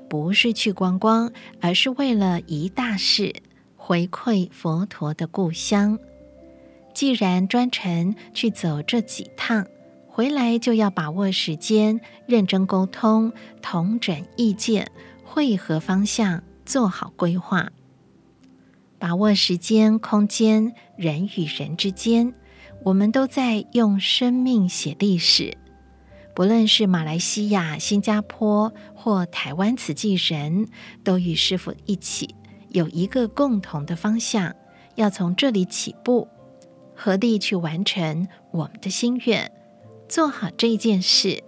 [0.10, 1.32] 不是去观光，
[1.62, 3.34] 而是为了一大事，
[3.76, 5.97] 回馈佛陀的故乡。
[6.93, 9.66] 既然专程去走这几趟，
[10.08, 13.32] 回来就要把握时间，认真沟通，
[13.62, 14.91] 统整意见，
[15.24, 17.72] 汇合方向，做好规划。
[19.04, 22.34] 把握时间、空间，人与人之间，
[22.86, 25.58] 我们都在用生命写历史。
[26.34, 30.70] 不论是马来西亚、新加坡或台湾慈济人，
[31.04, 32.34] 都与师父一起
[32.70, 34.56] 有一个共同的方向，
[34.95, 36.30] 要从这里起步，
[36.95, 39.51] 合力去完成我们的心愿，
[40.08, 41.43] 做好这一件事。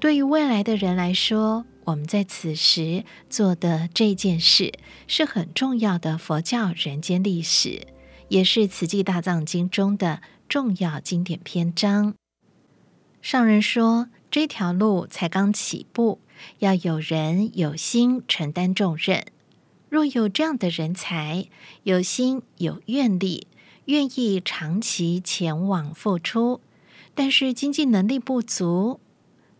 [0.00, 4.74] 对于未来的人来说，我们在此时做的这件事
[5.06, 7.86] 是很重要的佛教人间历史，
[8.28, 10.20] 也是《慈济大藏经》中的
[10.50, 12.14] 重要经典篇章。
[13.22, 16.20] 上人说，这条路才刚起步，
[16.58, 19.24] 要有人有心承担重任。
[19.88, 21.46] 若有这样的人才，
[21.84, 23.46] 有心有愿力，
[23.86, 26.60] 愿意长期前往付出，
[27.14, 29.00] 但是经济能力不足。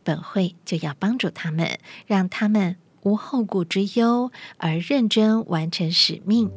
[0.09, 6.51] 本会就要帮助他们，让他们无后顾之忧，而认真完成使命。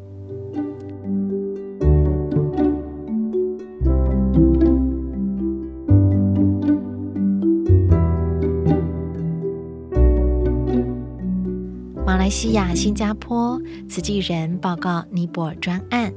[12.05, 16.13] 马来西亚、新加坡慈济人报告尼泊尔专案，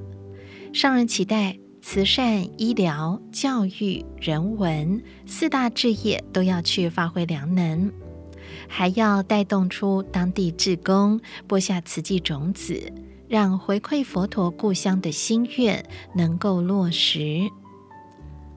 [0.73, 1.64] 上人期待。
[1.87, 7.93] 慈善、医疗、教育、人文四大志业都要去发挥良能，
[8.67, 12.91] 还要带动出当地志工，播下慈济种子，
[13.29, 15.85] 让回馈佛陀故乡的心愿
[16.17, 17.43] 能够落实。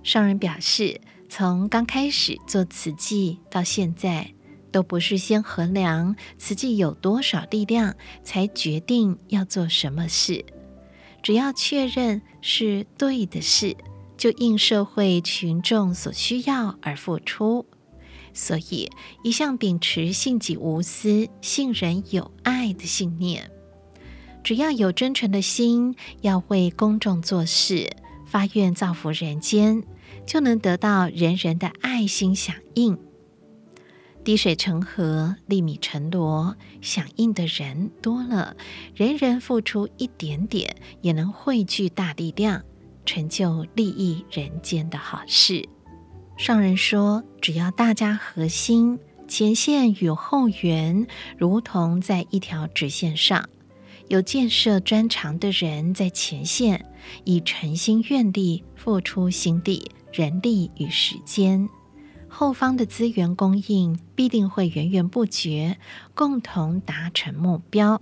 [0.04, 4.32] 上人表示，从刚开始做慈济到现在，
[4.72, 10.46] 都不是先衡量慈济有多少力量，才决定要做什么事。
[11.28, 13.76] 只要确认是对的事，
[14.16, 17.66] 就应社会群众所需要而付出。
[18.34, 18.90] 所以，
[19.24, 23.52] 一向秉持信己无私、信人有爱的信念。
[24.42, 27.90] 只要有真诚的心，要为公众做事，
[28.26, 29.84] 发愿造福人间，
[30.26, 32.98] 就能得到人人的爱心响应。
[34.28, 38.58] 滴水成河，粒米成箩，响应的人多了，
[38.94, 42.62] 人人付出一点点，也能汇聚大力量，
[43.06, 45.70] 成就利益人间的好事。
[46.38, 49.00] 上人说，只要大家合心，
[49.30, 51.08] 前线与后援
[51.38, 53.48] 如同在一条直线上，
[54.10, 56.86] 有建设专长的人在前线，
[57.24, 61.70] 以诚心愿力付出心力、人力与时间。
[62.40, 65.80] 后方的资源供应必定会源源不绝，
[66.14, 68.00] 共同达成目标。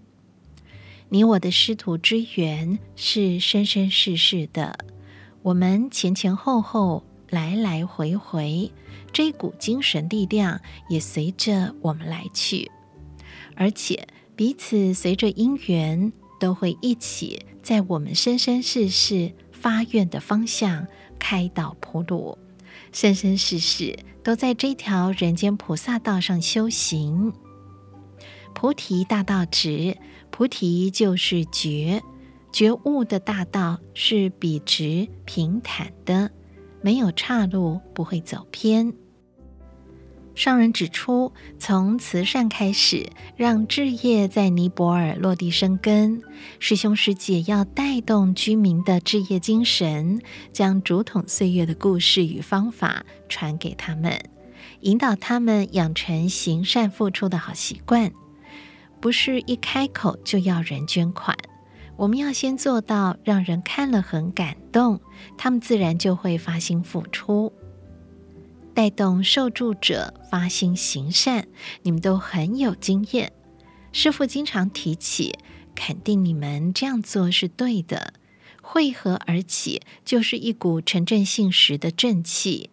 [1.07, 4.77] 你我的师徒之缘是生生世世的，
[5.41, 8.73] 我们前前后后来来回回，
[9.13, 10.59] 这一股精神力量
[10.89, 12.69] 也随着我们来去，
[13.55, 14.05] 而且
[14.35, 16.11] 彼此随着因缘
[16.41, 20.85] 都会一起在我们生生世世发愿的方向
[21.17, 22.37] 开导普鲁，
[22.91, 23.97] 生生世世。
[24.25, 27.31] 都在这条人间菩萨道上修行。
[28.55, 29.95] 菩提大道直，
[30.31, 32.01] 菩提就是觉，
[32.51, 36.31] 觉悟的大道是笔直平坦的，
[36.81, 38.91] 没有岔路，不会走偏。
[40.35, 46.21] 上人指出，从慈善开始，让志业在尼泊尔落地生根。
[46.59, 50.21] 师兄师姐要带动居民的志业精神，
[50.51, 54.19] 将竹筒岁月的故事与方法传给他们，
[54.81, 58.11] 引导他们养成行善付出的好习惯。
[58.99, 61.37] 不是一开口就要人捐款，
[61.95, 64.99] 我们要先做到让人看了很感动，
[65.37, 67.53] 他们自然就会发心付出。
[68.75, 71.47] 带动受助者发心行善，
[71.83, 73.31] 你们都很有经验。
[73.93, 75.39] 师父经常提起，
[75.73, 78.13] 肯定你们这样做是对的。
[78.61, 82.69] 汇合而起，就是一股诚正信实的正气。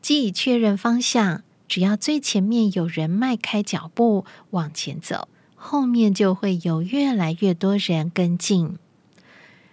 [0.00, 8.78] 既已确认方向，只要最前面有人迈开脚步往前走，后面就会有越来越多人跟进。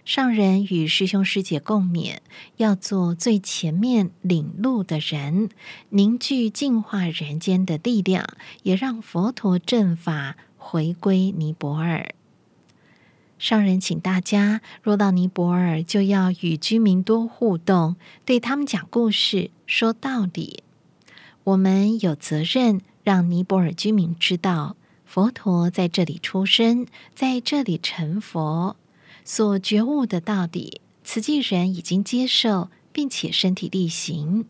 [0.06, 2.18] 上人与师兄师姐共勉，
[2.58, 5.48] 要做最前面领路的人，
[5.88, 8.24] 凝聚净化人间的力量，
[8.62, 12.14] 也让佛陀正法回归尼泊尔。
[13.36, 20.62] 上人请大家若到尼泊尔，就要与居民多互动，对他们讲故事、说道理。
[21.42, 28.76] 我们有责任让尼泊尔居民知道，佛陀在这里出生，在这里成佛。
[29.28, 34.46] 所觉悟的道理，慈济人已经接受，并且身体力行。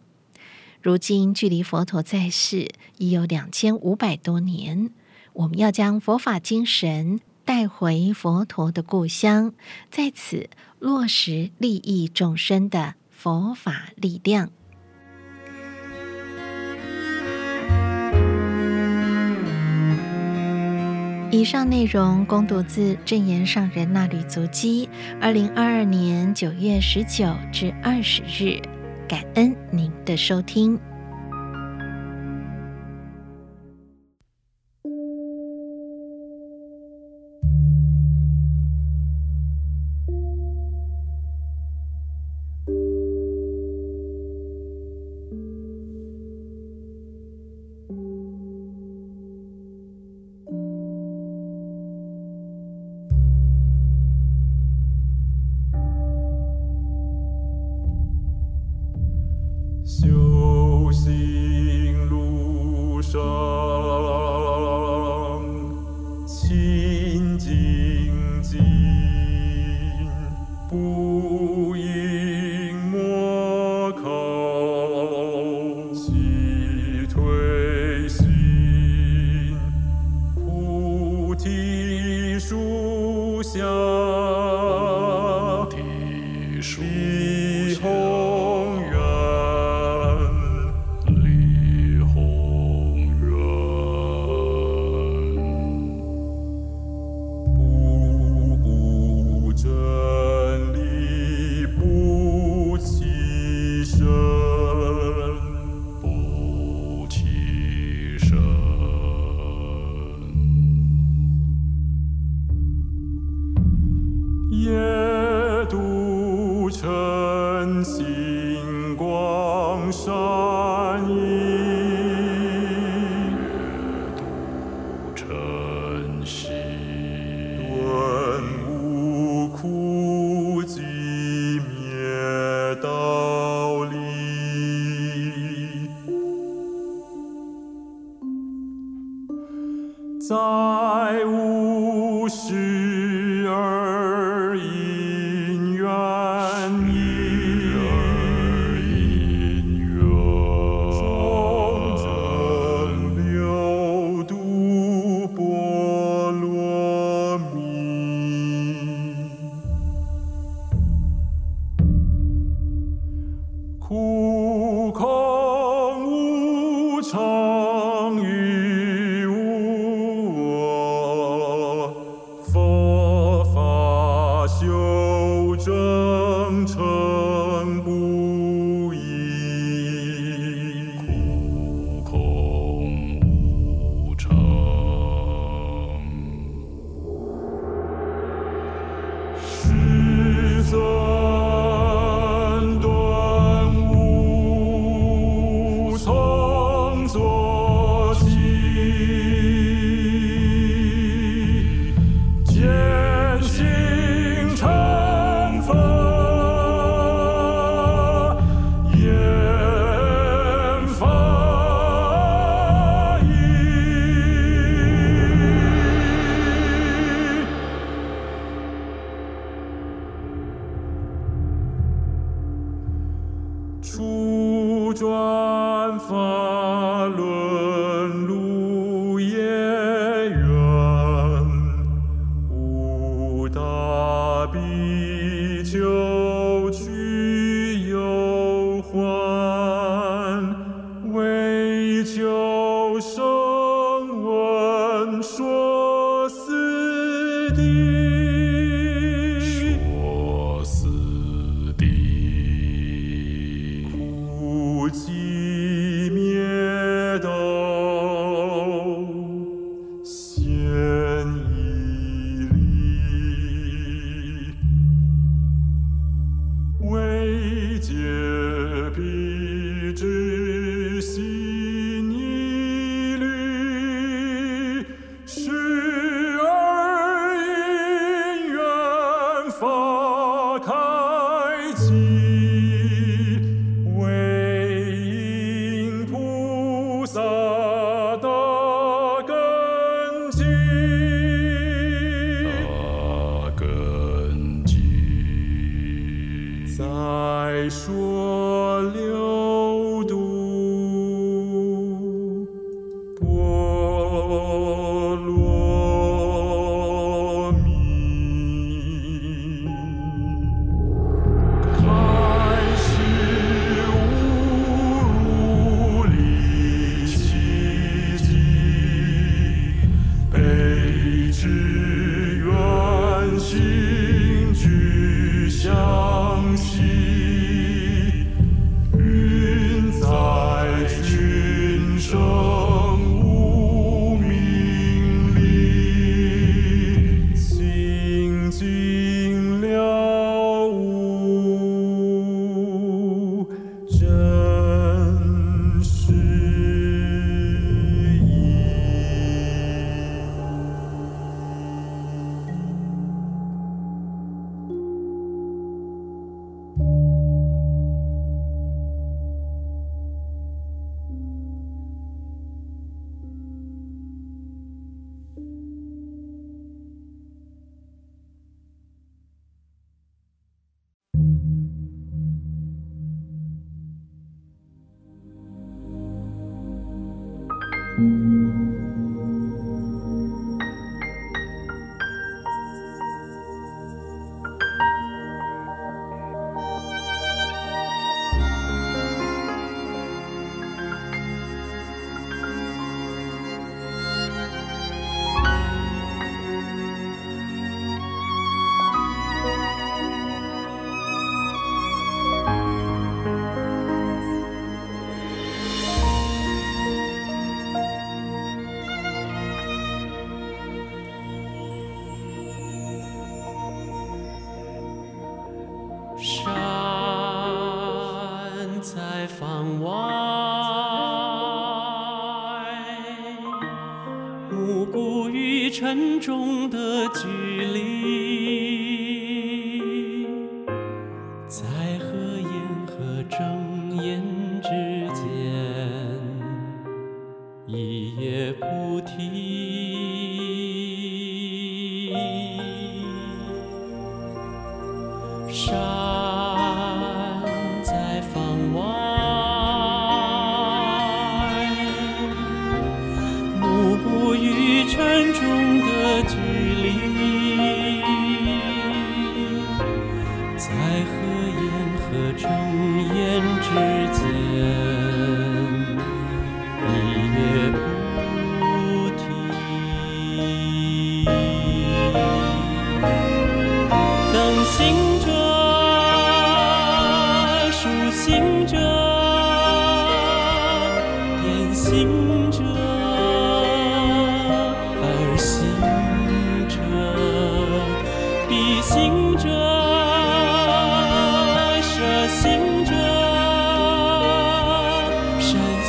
[0.83, 2.69] 如今距离佛陀在世
[2.99, 4.91] 已有两千五百多年，
[5.33, 9.55] 我们要将佛法精神带回佛陀的故乡，
[9.91, 14.51] 在此落实利益众生的佛法力量。
[21.37, 24.89] 以上内容供读自证言上人那旅足迹，
[25.21, 28.59] 二零二二年九月十九至二十日，
[29.07, 30.81] 感恩您的收听。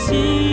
[0.07, 0.46] see.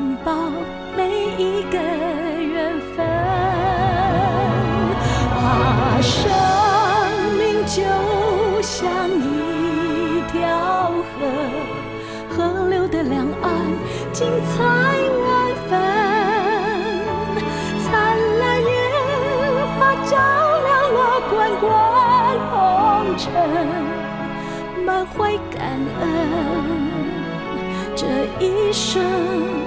[0.00, 0.32] 拥抱
[0.96, 3.06] 每一个缘分，
[5.36, 6.16] 啊，生
[7.36, 7.82] 命就
[8.62, 11.28] 像一条河，
[12.30, 13.52] 河流的两岸
[14.10, 14.64] 精彩
[15.20, 15.28] 万
[15.68, 15.70] 分，
[17.84, 17.90] 灿
[18.38, 18.72] 烂烟
[19.76, 20.16] 花照
[20.64, 20.98] 亮了
[21.28, 21.30] 滚
[21.60, 21.68] 滚
[22.48, 22.54] 红
[23.18, 23.28] 尘，
[24.82, 25.60] 满怀感
[26.00, 26.02] 恩。
[27.94, 28.06] 这
[28.42, 29.59] 一生。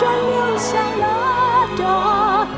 [0.00, 2.56] 转流向了大海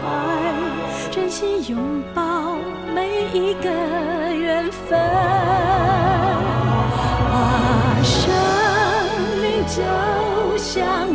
[1.10, 1.76] 真心拥
[2.14, 2.56] 抱
[2.94, 4.96] 每一个缘分。
[7.32, 8.32] 啊生
[9.40, 11.12] 命就像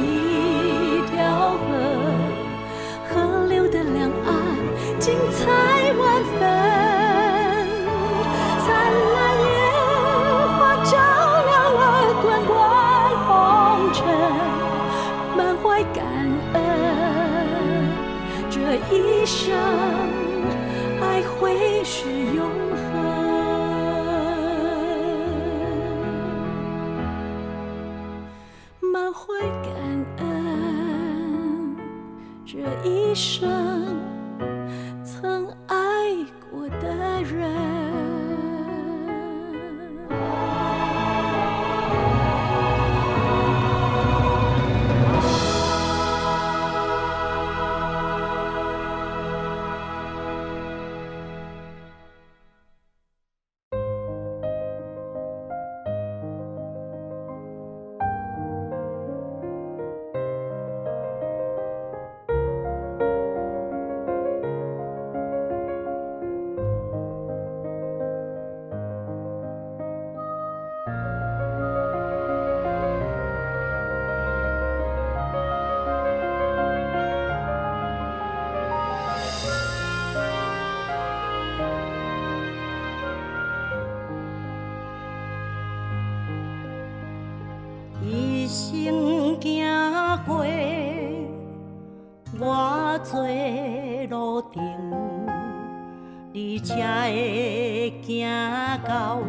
[98.86, 99.19] 到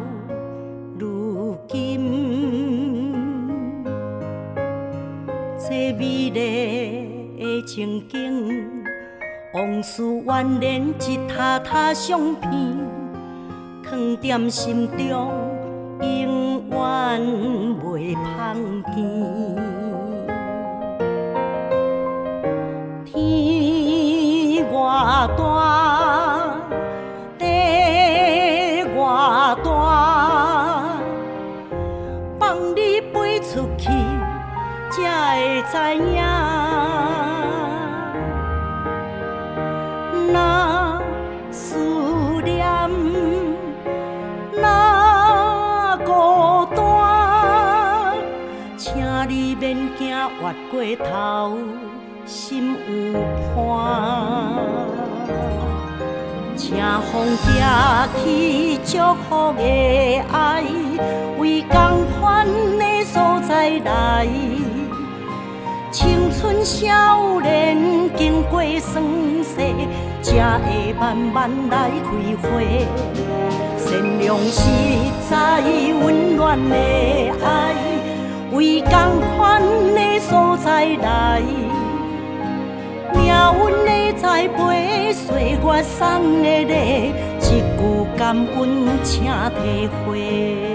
[0.97, 3.13] 如今，
[5.57, 6.31] 这美丽
[7.37, 8.67] 的情景，
[9.53, 12.51] 往事宛然一沓沓相片，
[13.83, 15.31] 藏在心中，
[16.01, 16.77] 永远
[17.83, 18.53] 袂抛
[18.93, 18.97] 记。
[23.05, 24.77] 天外
[25.37, 25.88] 大。
[35.59, 36.23] 会知影，
[40.31, 41.01] 若
[41.51, 41.77] 思
[42.45, 42.65] 念，
[44.53, 44.63] 若
[46.05, 46.79] 孤单，
[48.77, 50.17] 请你免惊越
[50.71, 50.73] 过
[51.05, 51.57] 头，
[52.25, 52.73] 心
[53.13, 53.19] 有
[53.53, 53.59] 伴。
[56.55, 56.77] 请
[57.11, 57.47] 风寄
[58.23, 58.91] 去祝
[59.23, 59.61] 福的
[60.31, 60.63] 爱，
[61.37, 62.47] 为同款
[62.77, 64.27] 的所在来。
[65.99, 67.77] 青春少年
[68.15, 69.03] 经过霜
[69.43, 69.75] 雪，
[70.21, 72.07] 才会慢慢来开
[72.41, 72.47] 花。
[73.77, 74.61] 善良实
[75.29, 75.61] 在
[76.01, 76.75] 温暖的
[77.43, 77.75] 爱，
[78.53, 78.91] 为同
[79.35, 79.61] 款
[79.93, 81.41] 的所在来。
[83.13, 83.25] 命
[83.59, 90.68] 运的栽培，岁月送的礼，一句感恩请体会。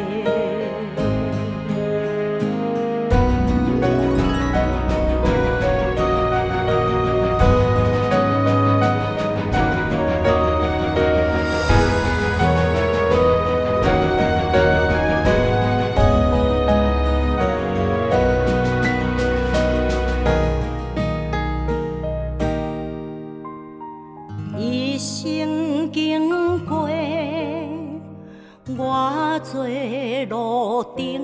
[29.55, 31.21] 在路顶，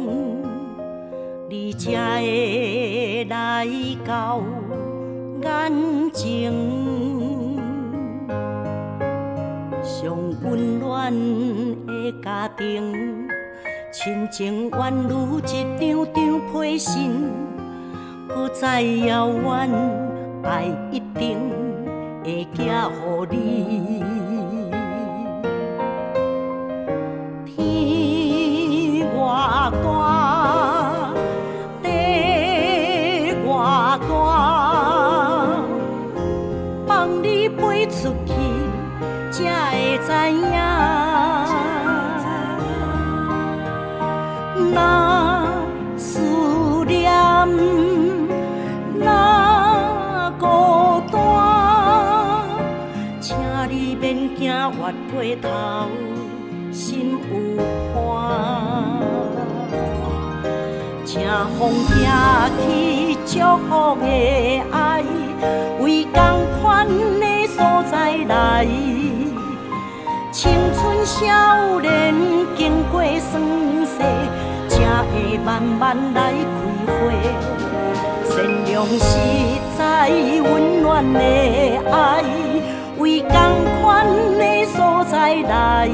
[1.48, 3.66] 你才会来
[4.06, 4.40] 到
[5.42, 6.52] 眼前，
[9.82, 11.12] 上温暖
[11.86, 13.26] 的家庭，
[13.90, 17.10] 亲情宛如一张张被信，
[18.28, 19.68] 搁再遥远，
[20.44, 21.36] 爱一定
[22.22, 24.19] 会寄予你。
[55.20, 55.48] 回头，
[56.72, 57.18] 心有
[57.94, 57.98] 伴，
[61.04, 61.20] 请
[61.58, 61.92] 风寄
[62.56, 62.64] 去
[63.26, 63.32] 祝
[63.68, 63.68] 福
[64.00, 64.04] 的
[64.72, 65.04] 爱，
[65.80, 66.18] 为同
[66.62, 67.58] 款的所
[67.90, 67.92] 在
[68.28, 68.66] 来。
[70.32, 71.18] 青春少
[71.80, 72.14] 年
[72.56, 73.30] 经过霜
[73.84, 73.89] 雪，才会
[75.44, 76.38] 慢慢来开
[76.86, 76.98] 花。
[78.28, 79.18] 善良实
[79.76, 80.10] 在
[80.42, 81.20] 温暖的
[81.90, 82.24] 爱，
[82.98, 83.30] 为同
[83.82, 84.06] 款
[84.38, 85.88] 的所在来，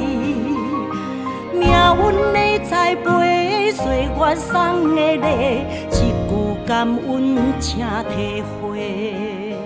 [1.53, 2.39] 命运的
[2.69, 5.25] 栽培，岁月送的礼，
[5.91, 5.95] 一
[6.29, 6.31] 句
[6.67, 7.79] 感恩请
[8.11, 9.57] 体会。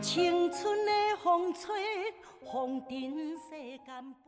[0.00, 0.90] 青春的
[1.22, 1.64] 风吹，
[2.50, 2.96] 风尘
[3.36, 3.50] 世
[3.86, 4.27] 间。